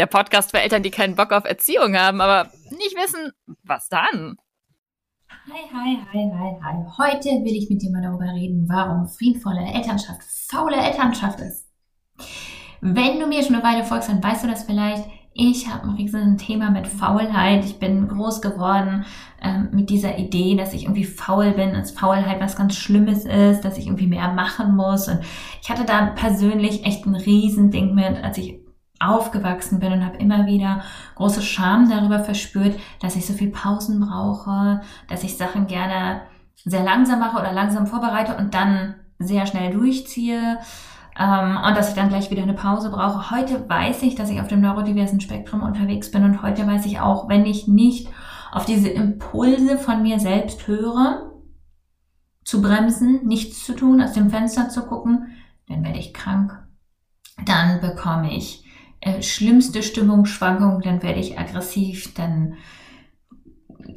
der 0.00 0.06
Podcast 0.06 0.50
für 0.50 0.60
Eltern, 0.60 0.82
die 0.82 0.90
keinen 0.90 1.14
Bock 1.14 1.30
auf 1.30 1.44
Erziehung 1.44 1.94
haben, 1.94 2.22
aber 2.22 2.50
nicht 2.70 2.96
wissen, 2.96 3.32
was 3.62 3.88
dann. 3.90 4.36
Hi, 5.46 5.68
hi, 5.72 5.98
hi, 6.10 6.30
hi, 6.32 6.56
hi. 6.62 6.84
Heute 6.98 7.28
will 7.44 7.54
ich 7.54 7.68
mit 7.68 7.82
dir 7.82 7.90
mal 7.90 8.02
darüber 8.02 8.32
reden, 8.32 8.66
warum 8.66 9.06
friedvolle 9.06 9.60
Elternschaft 9.60 10.22
faule 10.22 10.76
Elternschaft 10.76 11.40
ist. 11.40 11.68
Wenn 12.80 13.20
du 13.20 13.26
mir 13.26 13.42
schon 13.42 13.56
eine 13.56 13.62
Weile 13.64 13.84
folgst, 13.84 14.08
dann 14.08 14.22
weißt 14.22 14.44
du 14.44 14.48
das 14.48 14.64
vielleicht. 14.64 15.04
Ich 15.34 15.68
habe 15.68 15.84
ein 15.84 15.96
riesen 15.96 16.38
Thema 16.38 16.70
mit 16.70 16.86
Faulheit. 16.86 17.64
Ich 17.66 17.78
bin 17.78 18.08
groß 18.08 18.40
geworden 18.40 19.04
ähm, 19.42 19.68
mit 19.72 19.90
dieser 19.90 20.18
Idee, 20.18 20.56
dass 20.56 20.72
ich 20.72 20.84
irgendwie 20.84 21.04
faul 21.04 21.52
bin, 21.52 21.74
dass 21.74 21.92
Faulheit 21.92 22.40
was 22.40 22.56
ganz 22.56 22.74
Schlimmes 22.74 23.26
ist, 23.26 23.60
dass 23.60 23.76
ich 23.76 23.86
irgendwie 23.86 24.06
mehr 24.06 24.32
machen 24.32 24.74
muss. 24.74 25.08
Und 25.08 25.20
ich 25.62 25.70
hatte 25.70 25.84
da 25.84 26.06
persönlich 26.06 26.84
echt 26.86 27.04
ein 27.04 27.14
riesen 27.14 27.70
Ding 27.70 27.94
mit, 27.94 28.16
als 28.24 28.38
ich 28.38 28.60
aufgewachsen 29.00 29.80
bin 29.80 29.92
und 29.92 30.04
habe 30.04 30.18
immer 30.18 30.46
wieder 30.46 30.82
große 31.16 31.42
Scham 31.42 31.88
darüber 31.88 32.20
verspürt, 32.20 32.78
dass 33.00 33.16
ich 33.16 33.26
so 33.26 33.32
viel 33.32 33.50
Pausen 33.50 33.98
brauche, 34.00 34.82
dass 35.08 35.24
ich 35.24 35.36
Sachen 35.36 35.66
gerne 35.66 36.20
sehr 36.64 36.84
langsam 36.84 37.20
mache 37.20 37.38
oder 37.38 37.52
langsam 37.52 37.86
vorbereite 37.86 38.36
und 38.36 38.54
dann 38.54 38.94
sehr 39.18 39.46
schnell 39.46 39.72
durchziehe 39.72 40.58
ähm, 41.18 41.58
und 41.66 41.76
dass 41.76 41.88
ich 41.88 41.94
dann 41.94 42.10
gleich 42.10 42.30
wieder 42.30 42.42
eine 42.42 42.54
Pause 42.54 42.90
brauche. 42.90 43.30
Heute 43.30 43.68
weiß 43.68 44.02
ich, 44.02 44.14
dass 44.14 44.30
ich 44.30 44.40
auf 44.40 44.48
dem 44.48 44.60
neurodiversen 44.60 45.20
Spektrum 45.20 45.62
unterwegs 45.62 46.10
bin 46.10 46.24
und 46.24 46.42
heute 46.42 46.66
weiß 46.66 46.84
ich 46.86 47.00
auch, 47.00 47.28
wenn 47.28 47.46
ich 47.46 47.66
nicht 47.66 48.08
auf 48.52 48.66
diese 48.66 48.88
Impulse 48.88 49.78
von 49.78 50.02
mir 50.02 50.20
selbst 50.20 50.66
höre, 50.66 51.30
zu 52.44 52.60
bremsen, 52.60 53.26
nichts 53.26 53.64
zu 53.64 53.74
tun, 53.74 54.02
aus 54.02 54.12
dem 54.12 54.30
Fenster 54.30 54.68
zu 54.68 54.82
gucken, 54.82 55.28
dann 55.68 55.84
werde 55.84 55.98
ich 55.98 56.12
krank. 56.12 56.58
Dann 57.46 57.80
bekomme 57.80 58.34
ich 58.34 58.64
äh, 59.00 59.22
schlimmste 59.22 59.82
Stimmungsschwankung, 59.82 60.82
dann 60.82 61.02
werde 61.02 61.20
ich 61.20 61.38
aggressiv, 61.38 62.14
dann 62.14 62.54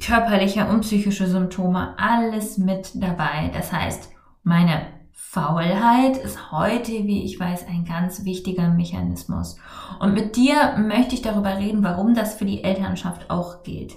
körperliche 0.00 0.66
und 0.66 0.80
psychische 0.80 1.26
Symptome, 1.26 1.94
alles 1.98 2.58
mit 2.58 2.90
dabei. 2.94 3.50
Das 3.52 3.72
heißt, 3.72 4.10
meine 4.42 4.86
Faulheit 5.12 6.16
ist 6.16 6.52
heute, 6.52 6.92
wie 6.92 7.24
ich 7.24 7.38
weiß, 7.38 7.66
ein 7.68 7.84
ganz 7.84 8.24
wichtiger 8.24 8.68
Mechanismus. 8.68 9.56
Und 10.00 10.14
mit 10.14 10.36
dir 10.36 10.76
möchte 10.78 11.14
ich 11.14 11.22
darüber 11.22 11.58
reden, 11.58 11.82
warum 11.82 12.14
das 12.14 12.34
für 12.34 12.44
die 12.44 12.64
Elternschaft 12.64 13.30
auch 13.30 13.62
gilt. 13.62 13.94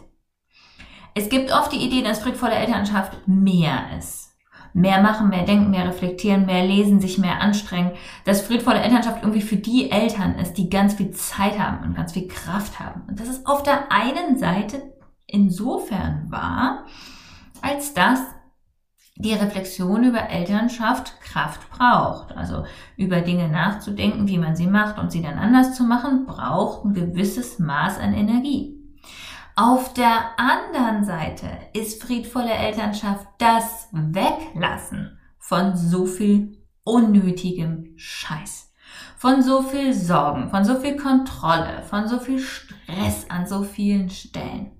Es 1.13 1.29
gibt 1.29 1.51
oft 1.51 1.72
die 1.72 1.85
Idee, 1.85 2.03
dass 2.03 2.19
friedvolle 2.19 2.56
Elternschaft 2.56 3.28
mehr 3.28 3.85
ist 3.97 4.26
mehr 4.77 5.01
machen, 5.01 5.29
mehr 5.29 5.43
denken, 5.43 5.71
mehr 5.71 5.88
reflektieren, 5.88 6.45
mehr 6.45 6.63
lesen, 6.63 7.01
sich 7.01 7.17
mehr 7.17 7.41
anstrengen, 7.41 7.91
dass 8.25 8.41
friedvolle 8.41 8.79
Elternschaft 8.79 9.23
irgendwie 9.23 9.41
für 9.41 9.55
die 9.55 9.89
Eltern 9.89 10.35
ist, 10.35 10.53
die 10.53 10.69
ganz 10.69 10.93
viel 10.93 11.11
Zeit 11.11 11.57
haben 11.57 11.83
und 11.83 11.95
ganz 11.95 12.13
viel 12.13 12.27
Kraft 12.27 12.79
haben. 12.79 13.01
Und 13.07 13.19
das 13.19 13.27
ist 13.27 13.47
auf 13.47 13.63
der 13.63 13.91
einen 13.91 14.37
Seite 14.37 14.93
insofern 15.25 16.29
wahr, 16.29 16.85
als 17.61 17.95
dass 17.95 18.19
die 19.16 19.33
Reflexion 19.33 20.03
über 20.03 20.29
Elternschaft 20.29 21.19
Kraft 21.21 21.71
braucht. 21.71 22.37
Also 22.37 22.66
über 22.97 23.21
Dinge 23.21 23.49
nachzudenken, 23.49 24.27
wie 24.27 24.37
man 24.37 24.55
sie 24.55 24.67
macht 24.67 24.99
und 24.99 25.11
sie 25.11 25.23
dann 25.23 25.39
anders 25.39 25.75
zu 25.75 25.83
machen, 25.83 26.27
braucht 26.27 26.85
ein 26.85 26.93
gewisses 26.93 27.57
Maß 27.57 27.97
an 27.97 28.13
Energie. 28.13 28.76
Auf 29.59 29.91
der 29.91 30.40
anderen 30.40 31.03
Seite 31.03 31.47
ist 31.73 32.03
friedvolle 32.03 32.53
Elternschaft 32.53 33.25
das 33.40 33.88
Weglassen 33.91 35.18
von 35.40 35.75
so 35.75 36.06
viel 36.06 36.59
unnötigem 36.84 37.94
Scheiß, 37.96 38.72
von 39.16 39.41
so 39.41 39.63
viel 39.63 39.96
Sorgen, 39.96 40.51
von 40.51 40.63
so 40.63 40.79
viel 40.79 40.96
Kontrolle, 40.96 41.81
von 41.90 42.07
so 42.07 42.19
viel 42.19 42.38
Stress 42.38 43.25
an 43.29 43.47
so 43.47 43.63
vielen 43.63 44.12
Stellen. 44.12 44.73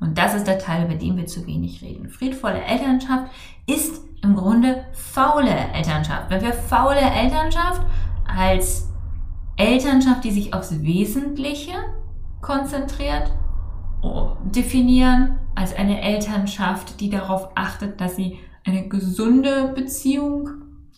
Und 0.00 0.16
das 0.16 0.32
ist 0.32 0.46
der 0.46 0.58
Teil, 0.58 0.86
über 0.86 0.94
den 0.94 1.18
wir 1.18 1.26
zu 1.26 1.46
wenig 1.46 1.82
reden. 1.82 2.08
Friedvolle 2.08 2.64
Elternschaft 2.64 3.30
ist 3.66 4.02
im 4.22 4.34
Grunde 4.34 4.86
faule 4.94 5.54
Elternschaft. 5.74 6.30
Wenn 6.30 6.40
wir 6.40 6.54
faule 6.54 7.00
Elternschaft 7.00 7.82
als 8.26 8.88
Elternschaft, 9.58 10.24
die 10.24 10.30
sich 10.30 10.54
aufs 10.54 10.80
Wesentliche 10.80 11.74
konzentriert, 12.40 13.30
definieren 14.50 15.38
als 15.54 15.74
eine 15.74 16.00
Elternschaft, 16.02 17.00
die 17.00 17.10
darauf 17.10 17.50
achtet, 17.54 18.00
dass 18.00 18.16
sie 18.16 18.38
eine 18.64 18.88
gesunde 18.88 19.72
Beziehung 19.74 20.48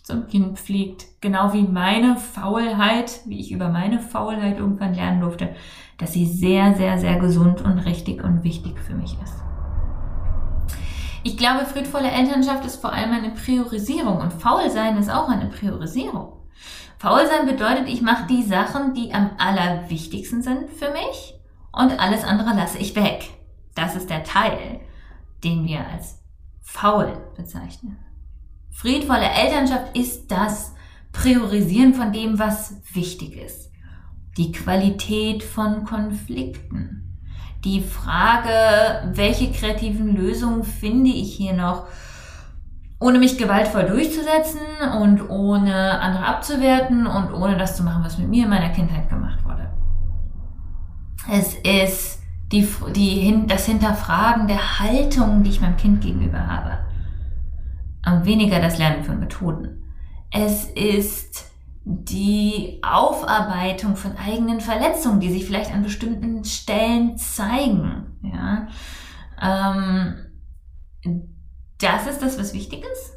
zum 0.03 0.27
Kind 0.27 0.57
pflegt. 0.57 1.05
Genau 1.21 1.53
wie 1.53 1.63
meine 1.63 2.15
Faulheit, 2.15 3.19
wie 3.25 3.39
ich 3.39 3.51
über 3.51 3.69
meine 3.69 3.99
Faulheit 3.99 4.57
irgendwann 4.57 4.93
lernen 4.93 5.21
durfte, 5.21 5.49
dass 5.97 6.13
sie 6.13 6.25
sehr, 6.25 6.75
sehr, 6.75 6.97
sehr 6.97 7.19
gesund 7.19 7.61
und 7.61 7.79
richtig 7.79 8.23
und 8.23 8.43
wichtig 8.43 8.79
für 8.79 8.95
mich 8.95 9.17
ist. 9.23 9.35
Ich 11.23 11.35
glaube, 11.35 11.65
friedvolle 11.65 12.09
Elternschaft 12.09 12.65
ist 12.65 12.77
vor 12.77 12.93
allem 12.93 13.11
eine 13.11 13.31
Priorisierung 13.31 14.19
und 14.19 14.31
Faulsein 14.31 14.97
ist 14.97 15.09
auch 15.09 15.27
eine 15.27 15.47
Priorisierung. 15.47 16.33
Faulsein 16.99 17.45
bedeutet, 17.45 17.89
ich 17.89 18.01
mache 18.01 18.27
die 18.27 18.43
Sachen, 18.43 18.93
die 18.93 19.13
am 19.13 19.31
allerwichtigsten 19.37 20.41
sind 20.41 20.69
für 20.69 20.91
mich 20.91 21.35
und 21.73 21.99
alles 21.99 22.23
andere 22.23 22.55
lasse 22.55 22.77
ich 22.77 22.95
weg. 22.95 23.36
Das 23.77 23.95
ist 23.95 24.09
der 24.09 24.23
Teil, 24.23 24.79
den 25.43 25.63
wir 25.65 25.87
als 25.87 26.19
faul 26.61 27.15
bezeichnen. 27.37 27.97
Friedvolle 28.71 29.29
Elternschaft 29.29 29.95
ist 29.95 30.31
das 30.31 30.73
Priorisieren 31.11 31.93
von 31.93 32.11
dem, 32.11 32.39
was 32.39 32.81
wichtig 32.93 33.37
ist. 33.37 33.71
Die 34.35 34.51
Qualität 34.51 35.43
von 35.43 35.83
Konflikten. 35.83 37.19
Die 37.63 37.81
Frage, 37.81 39.11
welche 39.13 39.51
kreativen 39.51 40.15
Lösungen 40.15 40.63
finde 40.63 41.11
ich 41.11 41.35
hier 41.35 41.53
noch, 41.53 41.85
ohne 42.99 43.19
mich 43.19 43.37
gewaltvoll 43.37 43.85
durchzusetzen 43.85 44.59
und 44.99 45.29
ohne 45.29 45.99
andere 46.01 46.25
abzuwerten 46.25 47.05
und 47.05 47.31
ohne 47.31 47.57
das 47.57 47.77
zu 47.77 47.83
machen, 47.83 48.03
was 48.03 48.17
mit 48.17 48.27
mir 48.27 48.45
in 48.45 48.49
meiner 48.49 48.69
Kindheit 48.69 49.07
gemacht 49.07 49.45
wurde. 49.45 49.71
Es 51.29 51.53
ist 51.55 52.26
die, 52.51 52.67
die, 52.95 53.43
das 53.47 53.65
Hinterfragen 53.65 54.47
der 54.47 54.79
Haltung, 54.79 55.43
die 55.43 55.49
ich 55.49 55.61
meinem 55.61 55.77
Kind 55.77 56.01
gegenüber 56.01 56.47
habe. 56.47 56.79
Und 58.05 58.25
weniger 58.25 58.59
das 58.59 58.77
Lernen 58.77 59.03
von 59.03 59.19
Methoden. 59.19 59.83
Es 60.31 60.65
ist 60.65 61.51
die 61.83 62.79
Aufarbeitung 62.83 63.95
von 63.95 64.17
eigenen 64.17 64.61
Verletzungen, 64.61 65.19
die 65.19 65.31
sich 65.31 65.45
vielleicht 65.45 65.73
an 65.73 65.83
bestimmten 65.83 66.43
Stellen 66.43 67.17
zeigen. 67.17 68.17
Ja? 68.23 68.67
Ähm, 69.41 70.15
das 71.79 72.07
ist 72.07 72.21
das, 72.21 72.39
was 72.39 72.53
wichtig 72.53 72.83
ist. 72.83 73.16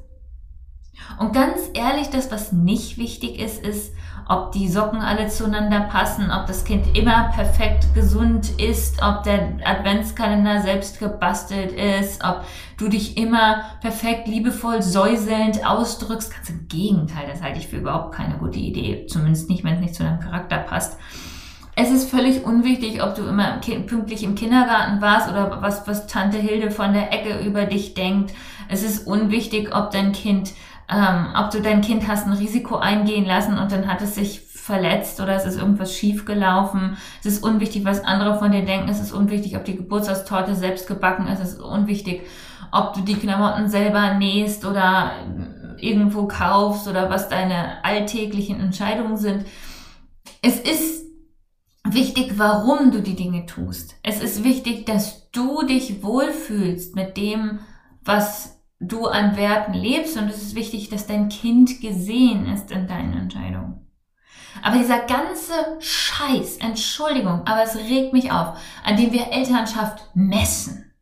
Und 1.21 1.35
ganz 1.35 1.61
ehrlich, 1.75 2.09
das, 2.09 2.33
was 2.33 2.51
nicht 2.51 2.97
wichtig 2.97 3.39
ist, 3.39 3.63
ist, 3.63 3.93
ob 4.27 4.53
die 4.53 4.69
Socken 4.69 5.03
alle 5.03 5.29
zueinander 5.29 5.81
passen, 5.81 6.31
ob 6.31 6.47
das 6.47 6.65
Kind 6.65 6.97
immer 6.97 7.31
perfekt 7.35 7.95
gesund 7.95 8.59
ist, 8.59 9.03
ob 9.03 9.23
der 9.25 9.59
Adventskalender 9.63 10.63
selbst 10.63 10.99
gebastelt 10.99 11.73
ist, 11.73 12.25
ob 12.25 12.47
du 12.79 12.89
dich 12.89 13.19
immer 13.19 13.65
perfekt 13.83 14.29
liebevoll 14.29 14.81
säuselnd 14.81 15.67
ausdrückst. 15.67 16.35
Ganz 16.35 16.49
im 16.49 16.69
Gegenteil, 16.69 17.29
das 17.31 17.43
halte 17.43 17.59
ich 17.59 17.69
für 17.69 17.77
überhaupt 17.77 18.15
keine 18.15 18.39
gute 18.39 18.59
Idee. 18.59 19.05
Zumindest 19.07 19.51
nicht, 19.51 19.63
wenn 19.63 19.75
es 19.75 19.81
nicht 19.81 19.95
zu 19.97 20.05
deinem 20.05 20.21
Charakter 20.21 20.57
passt. 20.57 20.97
Es 21.77 21.91
ist 21.91 22.11
völlig 22.11 22.45
unwichtig, 22.45 23.03
ob 23.03 23.15
du 23.15 23.25
immer 23.25 23.59
pünktlich 23.87 24.25
im 24.25 24.37
Kindergarten 24.37 25.03
warst 25.03 25.31
oder 25.31 25.61
was, 25.61 25.87
was 25.87 26.07
Tante 26.07 26.39
Hilde 26.39 26.71
von 26.71 26.95
der 26.95 27.13
Ecke 27.13 27.41
über 27.45 27.67
dich 27.67 27.93
denkt. 27.93 28.33
Es 28.69 28.83
ist 28.83 29.07
unwichtig, 29.07 29.75
ob 29.75 29.91
dein 29.91 30.13
Kind 30.13 30.53
ähm, 30.91 31.29
ob 31.37 31.51
du 31.51 31.61
dein 31.61 31.83
Kind 31.83 32.09
hast 32.09 32.27
ein 32.27 32.33
Risiko 32.33 32.77
eingehen 32.77 33.25
lassen 33.25 33.59
und 33.59 33.71
dann 33.71 33.87
hat 33.87 34.03
es 34.03 34.17
sich 34.17 34.41
verletzt 34.41 35.21
oder 35.21 35.35
es 35.35 35.45
ist 35.45 35.59
irgendwas 35.59 35.95
schief 35.95 36.25
gelaufen. 36.25 36.97
Es 37.21 37.27
ist 37.27 37.43
unwichtig, 37.43 37.85
was 37.85 38.05
andere 38.05 38.39
von 38.39 38.53
dir 38.53 38.65
denken. 38.65 38.89
Es 38.89 39.01
ist 39.01 39.13
unwichtig, 39.13 39.57
ob 39.57 39.65
die 39.65 39.77
Geburtstagstorte 39.77 40.55
selbst 40.55 40.87
gebacken 40.87 41.27
ist. 41.29 41.41
Es 41.41 41.55
ist 41.55 41.61
unwichtig, 41.61 42.23
ob 42.73 42.95
du 42.95 43.01
die 43.01 43.15
Klamotten 43.15 43.69
selber 43.69 44.15
nähst 44.15 44.65
oder 44.65 45.13
irgendwo 45.79 46.27
kaufst 46.27 46.89
oder 46.89 47.09
was 47.09 47.29
deine 47.29 47.85
alltäglichen 47.85 48.61
Entscheidungen 48.61 49.17
sind. 49.17 49.47
Es 50.43 50.59
ist 50.59 51.05
wichtig, 51.85 52.35
warum 52.37 52.91
du 52.91 53.01
die 53.01 53.17
Dinge 53.17 53.47
tust. 53.47 53.95
Es 54.03 54.23
ist 54.23 54.45
wichtig, 54.45 54.87
dass 54.87 55.31
du 55.31 55.63
dich 55.63 56.03
wohlfühlst 56.03 56.95
mit 56.95 57.17
dem, 57.17 57.61
was 58.05 58.60
du 58.81 59.07
an 59.07 59.37
Werten 59.37 59.75
lebst 59.75 60.17
und 60.17 60.29
es 60.29 60.43
ist 60.43 60.55
wichtig, 60.55 60.89
dass 60.89 61.07
dein 61.07 61.29
Kind 61.29 61.81
gesehen 61.81 62.47
ist 62.47 62.71
in 62.71 62.89
deinen 62.89 63.17
Entscheidungen. 63.17 63.87
Aber 64.63 64.77
dieser 64.77 65.01
ganze 65.01 65.53
Scheiß, 65.79 66.57
Entschuldigung, 66.57 67.47
aber 67.47 67.63
es 67.63 67.77
regt 67.77 68.13
mich 68.13 68.33
auf, 68.33 68.59
an 68.85 68.97
dem 68.97 69.13
wir 69.13 69.31
Elternschaft 69.31 70.11
messen. 70.15 70.93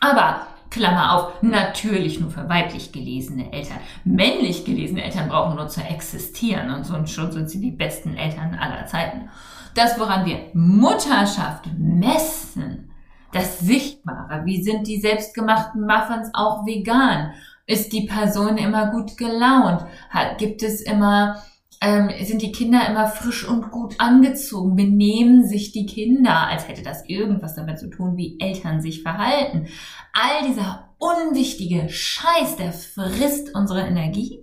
Aber, 0.00 0.46
Klammer 0.70 1.14
auf, 1.14 1.42
natürlich 1.42 2.20
nur 2.20 2.30
für 2.30 2.48
weiblich 2.48 2.92
gelesene 2.92 3.52
Eltern. 3.52 3.78
Männlich 4.04 4.64
gelesene 4.64 5.02
Eltern 5.02 5.28
brauchen 5.28 5.56
nur 5.56 5.68
zu 5.68 5.80
existieren 5.82 6.70
und 6.70 7.08
schon 7.08 7.32
sind 7.32 7.48
sie 7.48 7.60
die 7.60 7.70
besten 7.70 8.16
Eltern 8.16 8.54
aller 8.54 8.86
Zeiten. 8.86 9.30
Das, 9.74 9.98
woran 9.98 10.26
wir 10.26 10.50
Mutterschaft 10.54 11.66
messen, 11.78 12.87
das 13.32 13.58
Sichtbare. 13.60 14.44
Wie 14.44 14.62
sind 14.62 14.86
die 14.86 15.00
selbstgemachten 15.00 15.82
Muffins 15.82 16.30
auch 16.32 16.66
vegan? 16.66 17.32
Ist 17.66 17.92
die 17.92 18.06
Person 18.06 18.56
immer 18.56 18.90
gut 18.90 19.16
gelaunt? 19.16 19.84
Hat, 20.08 20.38
gibt 20.38 20.62
es 20.62 20.80
immer, 20.80 21.42
ähm, 21.82 22.10
sind 22.22 22.40
die 22.40 22.52
Kinder 22.52 22.88
immer 22.88 23.08
frisch 23.08 23.46
und 23.46 23.70
gut 23.70 23.96
angezogen? 23.98 24.76
Benehmen 24.76 25.46
sich 25.46 25.72
die 25.72 25.86
Kinder, 25.86 26.46
als 26.46 26.66
hätte 26.66 26.82
das 26.82 27.06
irgendwas 27.06 27.54
damit 27.54 27.78
zu 27.78 27.90
tun, 27.90 28.16
wie 28.16 28.40
Eltern 28.40 28.80
sich 28.80 29.02
verhalten? 29.02 29.68
All 30.14 30.48
dieser 30.48 30.94
unwichtige 30.98 31.88
Scheiß, 31.88 32.56
der 32.56 32.72
frisst 32.72 33.54
unsere 33.54 33.86
Energie 33.86 34.40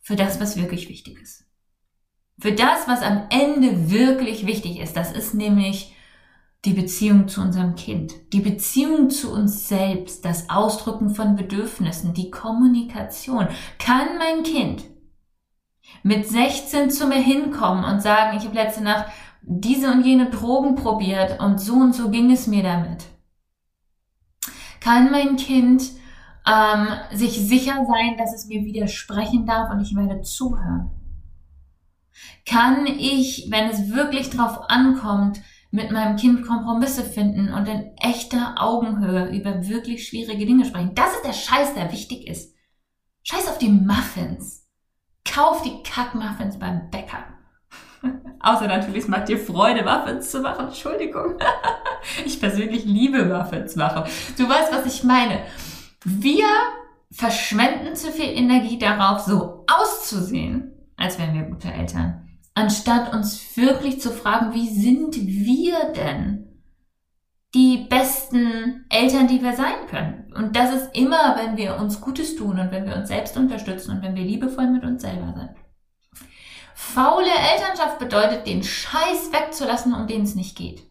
für 0.00 0.16
das, 0.16 0.40
was 0.40 0.56
wirklich 0.56 0.88
wichtig 0.88 1.20
ist. 1.22 1.44
Für 2.38 2.52
das, 2.52 2.86
was 2.86 3.02
am 3.02 3.22
Ende 3.30 3.90
wirklich 3.90 4.46
wichtig 4.46 4.78
ist. 4.78 4.96
Das 4.96 5.12
ist 5.12 5.32
nämlich 5.34 5.94
die 6.64 6.74
Beziehung 6.74 7.26
zu 7.26 7.40
unserem 7.40 7.74
Kind, 7.74 8.14
die 8.32 8.40
Beziehung 8.40 9.10
zu 9.10 9.32
uns 9.32 9.68
selbst, 9.68 10.24
das 10.24 10.48
Ausdrücken 10.48 11.10
von 11.10 11.34
Bedürfnissen, 11.34 12.14
die 12.14 12.30
Kommunikation. 12.30 13.48
Kann 13.78 14.18
mein 14.18 14.44
Kind 14.44 14.84
mit 16.04 16.28
16 16.28 16.90
zu 16.90 17.08
mir 17.08 17.20
hinkommen 17.20 17.84
und 17.84 18.00
sagen, 18.00 18.36
ich 18.36 18.44
habe 18.44 18.54
letzte 18.54 18.82
Nacht 18.82 19.06
diese 19.42 19.90
und 19.90 20.04
jene 20.04 20.30
Drogen 20.30 20.76
probiert 20.76 21.40
und 21.40 21.60
so 21.60 21.74
und 21.74 21.94
so 21.94 22.10
ging 22.10 22.30
es 22.30 22.46
mir 22.46 22.62
damit? 22.62 23.06
Kann 24.80 25.10
mein 25.10 25.36
Kind 25.36 25.82
ähm, 26.46 26.88
sich 27.12 27.32
sicher 27.32 27.84
sein, 27.86 28.16
dass 28.18 28.32
es 28.34 28.46
mir 28.46 28.64
widersprechen 28.64 29.46
darf 29.46 29.70
und 29.70 29.80
ich 29.80 29.96
werde 29.96 30.22
zuhören? 30.22 30.90
Kann 32.46 32.86
ich, 32.86 33.48
wenn 33.50 33.68
es 33.68 33.90
wirklich 33.90 34.30
drauf 34.30 34.60
ankommt, 34.68 35.40
mit 35.72 35.90
meinem 35.90 36.16
Kind 36.16 36.46
Kompromisse 36.46 37.02
finden 37.02 37.52
und 37.52 37.66
in 37.66 37.96
echter 37.96 38.56
Augenhöhe 38.58 39.34
über 39.34 39.66
wirklich 39.66 40.06
schwierige 40.06 40.44
Dinge 40.44 40.66
sprechen. 40.66 40.94
Das 40.94 41.14
ist 41.14 41.24
der 41.24 41.32
Scheiß, 41.32 41.74
der 41.74 41.90
wichtig 41.90 42.28
ist. 42.28 42.54
Scheiß 43.22 43.48
auf 43.48 43.58
die 43.58 43.70
Muffins. 43.70 44.68
Kauf 45.24 45.62
die 45.62 45.82
Kackmuffins 45.82 46.58
beim 46.58 46.90
Bäcker. 46.90 47.24
Außer 48.40 48.66
natürlich, 48.66 49.04
es 49.04 49.08
macht 49.08 49.28
dir 49.28 49.38
Freude, 49.38 49.82
Muffins 49.82 50.30
zu 50.30 50.40
machen. 50.40 50.66
Entschuldigung. 50.66 51.38
ich 52.26 52.38
persönlich 52.38 52.84
liebe 52.84 53.24
Muffins 53.24 53.74
machen. 53.74 54.04
Du 54.36 54.46
weißt, 54.46 54.72
was 54.74 54.84
ich 54.84 55.04
meine. 55.04 55.40
Wir 56.04 56.48
verschwenden 57.10 57.96
zu 57.96 58.12
viel 58.12 58.28
Energie 58.28 58.78
darauf, 58.78 59.20
so 59.20 59.64
auszusehen, 59.66 60.72
als 60.98 61.18
wären 61.18 61.34
wir 61.34 61.44
gute 61.44 61.72
Eltern 61.72 62.21
anstatt 62.54 63.12
uns 63.12 63.56
wirklich 63.56 64.00
zu 64.00 64.10
fragen, 64.10 64.54
wie 64.54 64.68
sind 64.68 65.16
wir 65.16 65.92
denn 65.92 66.48
die 67.54 67.86
besten 67.88 68.86
Eltern, 68.88 69.28
die 69.28 69.42
wir 69.42 69.54
sein 69.54 69.86
können. 69.90 70.32
Und 70.34 70.56
das 70.56 70.72
ist 70.72 70.96
immer, 70.96 71.36
wenn 71.36 71.56
wir 71.56 71.76
uns 71.76 72.00
Gutes 72.00 72.36
tun 72.36 72.58
und 72.58 72.70
wenn 72.70 72.86
wir 72.86 72.96
uns 72.96 73.08
selbst 73.08 73.36
unterstützen 73.36 73.96
und 73.96 74.02
wenn 74.02 74.14
wir 74.14 74.24
liebevoll 74.24 74.68
mit 74.68 74.84
uns 74.84 75.02
selber 75.02 75.34
sind. 75.36 75.50
Faule 76.74 77.30
Elternschaft 77.54 77.98
bedeutet, 77.98 78.46
den 78.46 78.62
Scheiß 78.62 79.32
wegzulassen, 79.32 79.94
um 79.94 80.06
den 80.06 80.22
es 80.22 80.34
nicht 80.34 80.56
geht. 80.56 80.82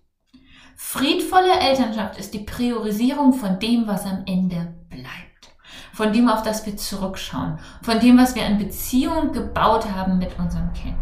Friedvolle 0.76 1.60
Elternschaft 1.60 2.20
ist 2.20 2.34
die 2.34 2.40
Priorisierung 2.40 3.34
von 3.34 3.60
dem, 3.60 3.88
was 3.88 4.06
am 4.06 4.24
Ende 4.26 4.74
bleibt. 4.90 5.08
Von 5.94 6.14
dem, 6.14 6.30
auf 6.30 6.44
das 6.44 6.66
wir 6.66 6.78
zurückschauen. 6.78 7.60
Von 7.82 8.00
dem, 8.00 8.18
was 8.18 8.36
wir 8.36 8.46
an 8.46 8.58
Beziehung 8.58 9.32
gebaut 9.32 9.86
haben 9.92 10.20
mit 10.20 10.38
unserem 10.40 10.72
Kind 10.74 10.98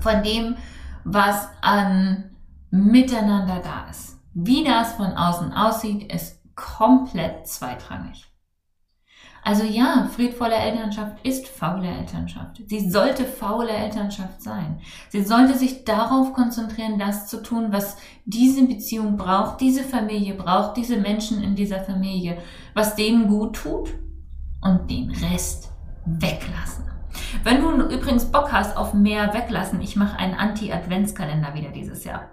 von 0.00 0.22
dem, 0.22 0.56
was 1.04 1.48
an 1.60 2.30
Miteinander 2.70 3.60
da 3.62 3.88
ist. 3.90 4.18
Wie 4.32 4.64
das 4.64 4.94
von 4.94 5.12
außen 5.12 5.52
aussieht, 5.52 6.12
ist 6.12 6.40
komplett 6.56 7.46
zweitrangig. 7.46 8.26
Also 9.46 9.62
ja, 9.62 10.08
friedvolle 10.10 10.54
Elternschaft 10.54 11.18
ist 11.22 11.46
faule 11.46 11.86
Elternschaft. 11.86 12.62
Sie 12.66 12.88
sollte 12.88 13.26
faule 13.26 13.72
Elternschaft 13.72 14.42
sein. 14.42 14.80
Sie 15.10 15.22
sollte 15.22 15.58
sich 15.58 15.84
darauf 15.84 16.32
konzentrieren, 16.32 16.98
das 16.98 17.26
zu 17.26 17.42
tun, 17.42 17.66
was 17.70 17.98
diese 18.24 18.66
Beziehung 18.66 19.18
braucht, 19.18 19.60
diese 19.60 19.84
Familie 19.84 20.32
braucht, 20.32 20.78
diese 20.78 20.96
Menschen 20.96 21.42
in 21.42 21.54
dieser 21.54 21.80
Familie, 21.80 22.38
was 22.72 22.96
denen 22.96 23.28
gut 23.28 23.56
tut 23.56 23.90
und 24.62 24.90
den 24.90 25.10
Rest 25.10 25.70
weglassen. 26.06 26.93
Wenn 27.42 27.60
du 27.60 27.70
übrigens 27.94 28.26
Bock 28.26 28.52
hast 28.52 28.76
auf 28.76 28.94
mehr 28.94 29.34
weglassen, 29.34 29.80
ich 29.80 29.96
mache 29.96 30.18
einen 30.18 30.34
Anti-Adventskalender 30.34 31.54
wieder 31.54 31.70
dieses 31.70 32.04
Jahr. 32.04 32.28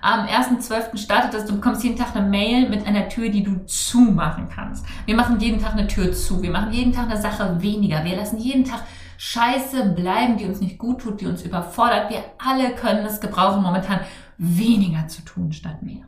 Am 0.00 0.26
1.12. 0.26 0.96
startet 0.96 1.34
das, 1.34 1.44
du 1.44 1.54
bekommst 1.54 1.84
jeden 1.84 1.96
Tag 1.96 2.16
eine 2.16 2.26
Mail 2.26 2.68
mit 2.68 2.86
einer 2.86 3.08
Tür, 3.08 3.28
die 3.28 3.42
du 3.42 3.66
zumachen 3.66 4.48
kannst. 4.48 4.86
Wir 5.04 5.14
machen 5.14 5.38
jeden 5.40 5.60
Tag 5.60 5.72
eine 5.72 5.86
Tür 5.86 6.12
zu. 6.12 6.42
Wir 6.42 6.50
machen 6.50 6.72
jeden 6.72 6.92
Tag 6.92 7.10
eine 7.10 7.20
Sache 7.20 7.60
weniger. 7.60 8.04
Wir 8.04 8.16
lassen 8.16 8.38
jeden 8.38 8.64
Tag 8.64 8.82
Scheiße 9.18 9.90
bleiben, 9.90 10.38
die 10.38 10.46
uns 10.46 10.60
nicht 10.60 10.78
gut 10.78 11.02
tut, 11.02 11.20
die 11.20 11.26
uns 11.26 11.42
überfordert. 11.42 12.08
Wir 12.08 12.24
alle 12.38 12.70
können 12.70 13.04
es 13.04 13.20
gebrauchen, 13.20 13.62
momentan 13.62 14.00
weniger 14.38 15.06
zu 15.08 15.22
tun 15.22 15.52
statt 15.52 15.82
mehr. 15.82 16.04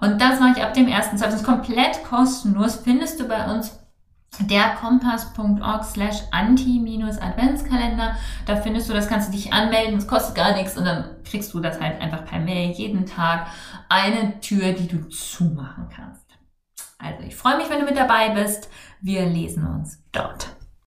Und 0.00 0.20
das 0.20 0.40
mache 0.40 0.58
ich 0.58 0.62
ab 0.62 0.74
dem 0.74 0.86
1.12. 0.86 1.20
Das 1.20 1.34
ist 1.34 1.44
komplett 1.44 2.04
kostenlos. 2.04 2.76
Findest 2.76 3.18
du 3.20 3.26
bei 3.26 3.50
uns 3.50 3.78
derkompass.org 4.40 5.84
slash 5.84 6.22
anti-adventskalender. 6.30 8.16
Da 8.46 8.56
findest 8.56 8.88
du, 8.88 8.92
das 8.92 9.08
kannst 9.08 9.28
du 9.28 9.32
dich 9.32 9.52
anmelden, 9.52 9.96
das 9.96 10.06
kostet 10.06 10.34
gar 10.34 10.54
nichts 10.54 10.76
und 10.76 10.84
dann 10.84 11.04
kriegst 11.24 11.52
du 11.54 11.60
das 11.60 11.80
halt 11.80 12.00
einfach 12.00 12.24
per 12.24 12.40
Mail 12.40 12.70
jeden 12.72 13.06
Tag 13.06 13.46
eine 13.88 14.40
Tür, 14.40 14.72
die 14.72 14.88
du 14.88 15.08
zumachen 15.08 15.88
kannst. 15.94 16.24
Also 16.98 17.22
ich 17.22 17.36
freue 17.36 17.56
mich, 17.56 17.68
wenn 17.70 17.80
du 17.80 17.86
mit 17.86 17.96
dabei 17.96 18.30
bist. 18.30 18.70
Wir 19.00 19.26
lesen 19.26 19.66
uns 19.66 20.02
dort. 20.12 20.48